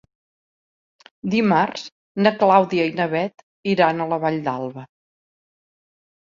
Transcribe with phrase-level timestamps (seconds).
[1.33, 1.83] Dimarts
[2.27, 4.87] na Clàudia i na Bet iran a la Vall d'Alba.